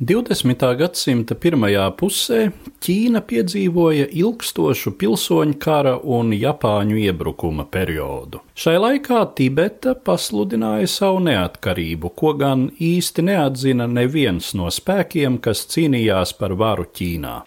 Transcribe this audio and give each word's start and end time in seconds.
20. 0.00 0.60
gadsimta 0.76 1.32
pirmajā 1.40 1.86
pusē 1.96 2.40
Ķīna 2.84 3.22
piedzīvoja 3.24 4.10
ilgstošu 4.12 4.90
pilsoņu 5.00 5.56
kara 5.56 5.94
un 5.96 6.34
Japāņu 6.36 6.98
iebrukuma 7.00 7.64
periodu. 7.64 8.42
Šai 8.52 8.74
laikā 8.76 9.22
Tibeta 9.38 9.94
pasludināja 9.96 10.90
savu 10.92 11.22
neatkarību, 11.24 12.12
ko 12.12 12.34
gan 12.36 12.68
īsti 12.76 13.24
neatzina 13.24 13.88
neviens 13.88 14.52
no 14.52 14.68
spēkiem, 14.68 15.40
kas 15.40 15.64
cīnījās 15.72 16.36
par 16.36 16.52
varu 16.60 16.84
Ķīnā. 16.92 17.38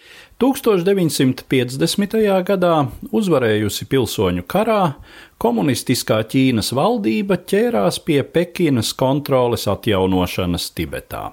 1950. 0.42 2.18
gadā, 2.50 2.76
uzvarējusi 3.14 3.86
pilsoņu 3.94 4.42
karā, 4.50 4.96
komunistiskā 5.38 6.18
Ķīnas 6.26 6.74
valdība 6.74 7.38
ķērās 7.46 8.02
pie 8.02 8.24
Pekinas 8.26 8.90
kontroles 8.90 9.70
atjaunošanas 9.70 10.72
Tibetā. 10.74 11.28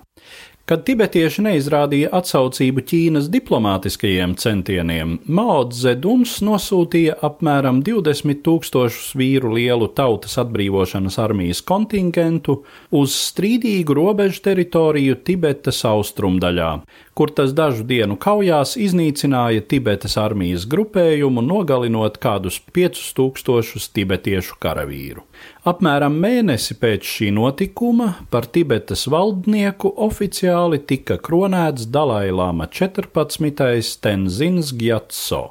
Kad 0.67 0.81
tibetieši 0.83 1.45
neizrādīja 1.45 2.09
atsaucību 2.17 2.81
Ķīnas 2.89 3.29
diplomātiskajiem 3.31 4.33
centieniem, 4.35 5.13
Mao 5.31 5.61
Zeduns 5.71 6.33
nosūtīja 6.43 7.13
apmēram 7.23 7.79
20 7.87 8.41
tūkstošus 8.43 9.13
vīru 9.15 9.53
lielu 9.55 9.87
tautas 9.95 10.35
atbrīvošanas 10.43 11.15
armijas 11.23 11.63
kontingentu 11.63 12.57
uz 12.99 13.15
strīdīgu 13.29 13.95
robežu 13.95 14.43
teritoriju 14.49 15.15
Tibetas 15.23 15.79
austrumdaļā, 15.87 16.73
kur 17.17 17.31
tas 17.33 17.49
dažu 17.57 17.81
dienu 17.89 18.13
kaujās 18.21 18.75
iznīcināja 18.77 19.63
Tibetas 19.71 20.19
armijas 20.21 20.67
grupējumu, 20.69 21.41
nogalinot 21.41 22.19
kādus 22.21 22.59
5000 22.77 23.89
tibetiešu 23.97 24.59
karavīru. 24.61 25.23
Apmēram 25.65 26.13
mēnesi 26.21 26.77
pēc 26.77 27.09
šī 27.15 27.31
notikuma 27.33 28.11
par 28.29 28.45
Tibetas 28.45 29.07
valdnieku 29.09 29.95
oficiāli 30.05 30.83
tika 30.85 31.17
kronēts 31.17 31.89
Dalai 31.89 32.29
Lama 32.29 32.69
14. 32.69 33.97
Tenzins 34.05 34.71
Gjatso, 34.77 35.43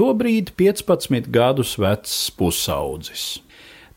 tobrīd 0.00 0.54
15 0.56 1.28
gadus 1.28 1.76
vecs 1.76 2.18
pusaudzis. 2.38 3.28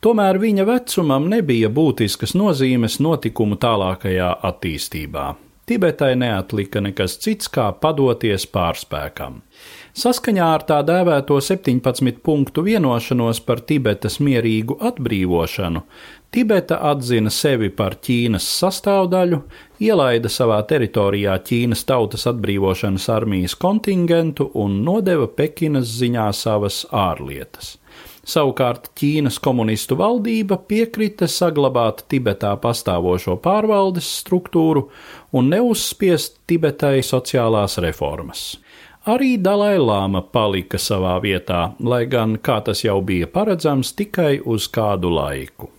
Tomēr 0.04 0.44
viņa 0.44 0.68
vecumam 0.68 1.32
nebija 1.32 1.72
būtiskas 1.74 2.36
nozīmes 2.36 3.00
notikumu 3.00 3.56
tālākajā 3.64 4.36
attīstībā. 4.52 5.30
Tibetai 5.68 6.14
neatlika 6.16 6.80
nekas 6.80 7.18
cits, 7.20 7.50
kā 7.52 7.66
padoties 7.76 8.46
pārspēkam. 8.48 9.42
Saskaņā 9.98 10.46
ar 10.56 10.64
tā 10.70 10.78
dēvēto 10.88 11.42
17 11.44 12.22
punktu 12.24 12.64
vienošanos 12.64 13.42
par 13.44 13.60
Tibetas 13.68 14.16
mierīgu 14.24 14.78
atbrīvošanu, 14.90 15.82
Tibeta 16.32 16.78
atzina 16.90 17.32
sevi 17.32 17.68
par 17.72 17.98
Ķīnas 18.04 18.48
sastāvdaļu, 18.62 19.42
ielaida 19.84 20.32
savā 20.32 20.62
teritorijā 20.70 21.36
Ķīnas 21.50 21.84
Tautas 21.88 22.28
atbrīvošanas 22.32 23.08
armijas 23.16 23.56
kontingentu 23.60 24.48
un 24.64 24.82
nodeva 24.88 25.28
Pekinas 25.28 25.92
ziņā 26.00 26.30
savas 26.36 26.86
ārlietas. 26.92 27.78
Savukārt 28.28 28.90
Ķīnas 29.00 29.38
komunistu 29.40 29.96
valdība 30.00 30.58
piekrita 30.68 31.30
saglabāt 31.32 32.04
Tibetā 32.12 32.52
pastāvošo 32.60 33.38
pārvaldes 33.44 34.10
struktūru 34.20 34.90
un 35.32 35.48
neuzspiest 35.54 36.42
Tibetai 36.48 37.00
sociālās 37.08 37.78
reformas. 37.84 38.50
Arī 39.08 39.38
Dalai 39.40 39.78
Lāma 39.80 40.26
palika 40.28 40.76
savā 40.76 41.16
vietā, 41.24 41.70
lai 41.80 42.04
gan, 42.12 42.36
kā 42.44 42.60
tas 42.68 42.84
jau 42.84 43.00
bija 43.00 43.32
paredzams, 43.32 43.94
tikai 43.96 44.42
uz 44.44 44.68
kādu 44.68 45.14
laiku. 45.16 45.77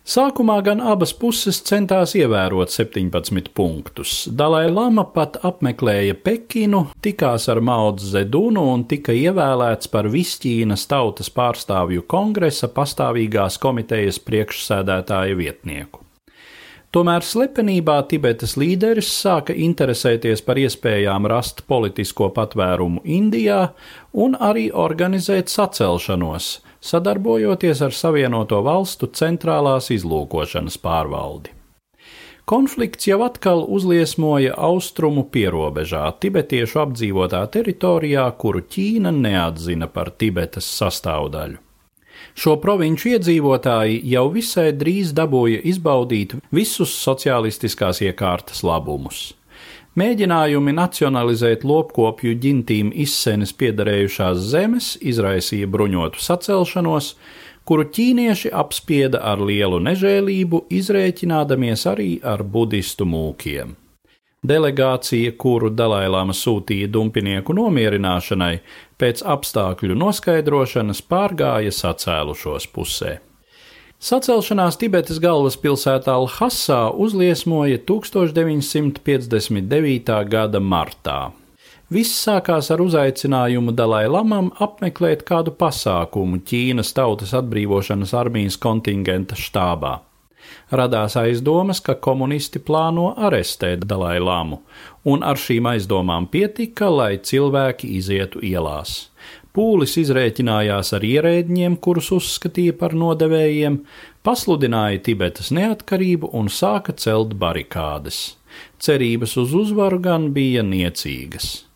Sākumā 0.00 0.56
gan 0.64 0.80
abas 0.80 1.12
puses 1.12 1.60
centās 1.68 2.14
ievērot 2.16 2.72
17 2.72 3.50
punktus. 3.54 4.24
Dalai 4.32 4.64
Lama 4.72 5.04
pat 5.04 5.36
apmeklēja 5.44 6.16
Pekinu, 6.24 6.86
tikās 7.04 7.48
ar 7.52 7.60
Mao 7.60 7.92
Zedunu 8.00 8.64
un 8.72 8.86
tika 8.88 9.12
ievēlēts 9.12 9.92
par 9.92 10.08
Visķīnas 10.08 10.86
tautas 10.88 11.28
pārstāvju 11.30 12.06
kongresa 12.08 12.70
pastāvīgās 12.72 13.60
komitejas 13.60 14.22
priekšsēdētāja 14.24 15.36
vietnieku. 15.36 16.06
Tomēr 16.90 17.22
slepenībā 17.22 18.00
Tibetas 18.10 18.56
līderis 18.58 19.12
sāka 19.14 19.54
interesēties 19.54 20.40
par 20.42 20.58
iespējām 20.58 21.28
rast 21.30 21.62
politisko 21.70 22.32
patvērumu 22.34 23.04
Indijā 23.04 23.60
un 24.24 24.34
arī 24.34 24.72
organizēt 24.74 25.52
sacelšanos, 25.52 26.56
sadarbojoties 26.80 27.82
ar 27.84 27.94
Savienoto 27.94 28.60
Valstu 28.64 29.08
centrālās 29.12 29.90
izlūkošanas 29.94 30.78
pārvaldi. 30.80 31.54
Konflikts 32.50 33.06
jau 33.06 33.20
atkal 33.22 33.60
uzliesmoja 33.62 34.56
austrumu 34.58 35.22
pierobežā, 35.30 36.02
tibetiešu 36.18 36.80
apdzīvotā 36.82 37.44
teritorijā, 37.54 38.24
kuru 38.42 38.64
Ķīna 38.66 39.12
neatzina 39.14 39.86
par 39.86 40.10
Tibetas 40.18 40.66
sastāvdaļu. 40.80 41.60
Šo 42.34 42.56
provinču 42.62 43.12
iedzīvotāji 43.14 44.00
jau 44.12 44.26
visai 44.34 44.70
drīz 44.76 45.14
dabūja 45.16 45.62
izbaudīt 45.70 46.36
visus 46.54 46.92
sociālistiskās 47.04 48.02
iekārtas 48.06 48.64
labumus. 48.66 49.30
Mēģinājumi 50.00 50.72
nacionalizēt 50.72 51.64
lopkopju 51.66 52.36
ģintīm 52.40 52.92
izsenes 53.02 53.50
piederējušās 53.60 54.38
zemes 54.52 54.94
izraisīja 55.12 55.68
bruņotu 55.68 56.22
sacelšanos, 56.24 57.10
kuru 57.68 57.84
ķīnieši 57.96 58.52
apspieda 58.62 59.20
ar 59.32 59.42
lielu 59.44 59.80
nežēlību, 59.90 60.62
izrēķinādamies 60.78 61.84
arī 61.90 62.10
ar 62.24 62.46
budistu 62.54 63.04
mūkiem. 63.12 63.74
Delegācija, 64.40 65.34
kuru 65.36 65.68
Dalailāma 65.76 66.32
sūtīja 66.38 66.88
dumpinieku 66.88 67.52
nomierināšanai, 67.58 68.54
pēc 68.96 69.20
apstākļu 69.34 69.98
noskaidrošanas 70.00 71.02
pārgāja 71.12 71.74
sacēlušos 71.76 72.70
pusē. 72.72 73.18
Sacelšanās 74.00 74.78
Tibetas 74.80 75.18
galvaspilsētā 75.20 76.14
Lhasā 76.22 76.88
uzliesmoja 77.04 77.76
1959. 77.84 80.24
gada 80.24 80.56
martā. 80.56 81.36
Viss 81.92 82.16
sākās 82.24 82.72
ar 82.72 82.80
uzaicinājumu 82.80 83.76
Dalai 83.76 84.08
Lamam 84.08 84.48
apmeklēt 84.56 85.28
kādu 85.28 85.52
pasākumu 85.52 86.40
Ķīnas 86.48 86.96
Tautas 86.96 87.36
atbrīvošanas 87.36 88.16
armijas 88.16 88.56
kontingenta 88.56 89.36
štābā 89.36 90.00
radās 90.70 91.16
aizdomas, 91.20 91.80
ka 91.80 91.94
komunisti 91.94 92.62
plāno 92.62 93.10
arestēt 93.16 93.86
Dalai 93.90 94.18
Lamu, 94.20 94.60
un 95.04 95.24
ar 95.26 95.40
šīm 95.40 95.68
aizdomām 95.72 96.26
pietika, 96.32 96.90
lai 96.90 97.18
cilvēki 97.18 97.94
izietu 97.98 98.42
ielās. 98.44 99.10
Pūlis 99.50 99.96
izrēķinājās 99.98 100.92
ar 100.94 101.06
ierēdņiem, 101.06 101.78
kurus 101.82 102.12
uzskatīja 102.14 102.76
par 102.78 102.94
nodevējiem, 102.94 103.80
pasludināja 104.22 105.02
Tibetas 105.08 105.50
neatkarību 105.54 106.30
un 106.38 106.52
sāka 106.52 106.94
celt 106.94 107.34
barikādes. 107.40 108.36
Cerības 108.78 109.36
uz 109.42 109.54
uzvaru 109.54 109.98
gan 110.02 110.30
bija 110.36 110.62
niecīgas. 110.66 111.69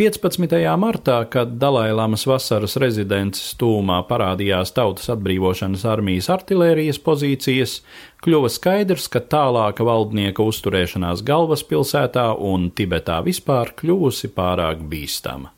15. 0.00 0.48
martā, 0.80 1.28
kad 1.28 1.58
Dalailamas 1.60 2.22
vasaras 2.24 2.78
rezidences 2.80 3.52
tūmā 3.60 3.98
parādījās 4.08 4.72
Tautas 4.72 5.12
atbrīvošanas 5.12 5.84
armijas 5.84 6.32
artilērijas 6.32 6.96
pozīcijas, 7.04 7.84
kļuva 8.24 8.48
skaidrs, 8.48 9.12
ka 9.12 9.20
tālāka 9.20 9.84
valdnieka 9.84 10.40
uzturēšanās 10.40 11.20
galvaspilsētā 11.28 12.32
un 12.32 12.72
Tibetā 12.72 13.20
vispār 13.26 13.74
kļuvusi 13.76 14.32
pārāk 14.32 14.80
bīstama. 14.88 15.52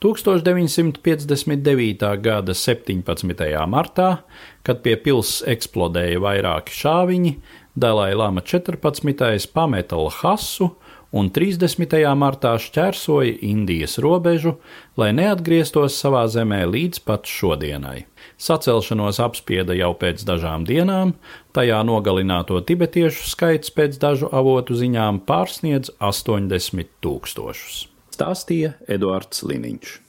1959. 0.00 2.08
gada 2.24 2.56
17. 2.56 3.04
martā, 3.68 4.24
kad 4.64 4.80
pie 4.80 4.96
pilsētas 4.96 5.44
eksplodēja 5.58 6.24
vairāki 6.24 6.72
šāviņi, 6.72 7.36
Dalai 7.76 8.16
Lama 8.16 8.40
14. 8.40 8.80
pameta 9.52 10.00
Lhasu 10.00 10.72
un 11.14 11.30
30. 11.30 11.94
martā 12.18 12.56
šķērsoja 12.58 13.38
Indijas 13.46 13.96
robežu, 14.02 14.56
lai 14.98 15.12
neatgrieztos 15.14 15.96
savā 16.00 16.24
zemē 16.30 16.64
līdz 16.66 17.04
pat 17.06 17.30
šodienai. 17.30 18.04
Sacelšanos 18.40 19.20
apspieda 19.22 19.76
jau 19.78 19.92
pēc 20.00 20.26
dažām 20.26 20.66
dienām, 20.66 21.14
tajā 21.54 21.80
nogalināto 21.86 22.58
tibetiešu 22.66 23.30
skaits 23.30 23.70
pēc 23.74 23.98
dažu 24.02 24.30
avotu 24.34 24.74
ziņām 24.78 25.22
pārsniedz 25.28 25.94
80 26.02 26.96
tūkstošus. 27.04 27.84
Stāstīja 28.14 28.74
Eduards 28.90 29.46
Liniņš. 29.46 30.03